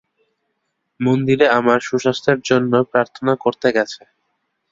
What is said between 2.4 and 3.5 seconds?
জন্য প্রার্থনা